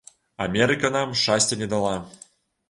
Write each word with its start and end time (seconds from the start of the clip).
Амерыка 0.45 0.91
нам 0.95 1.13
шчасця 1.19 1.59
не 1.61 1.69
дала. 1.75 1.93